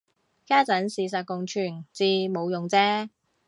[0.47, 3.09] 家陣事實共存至冇用啫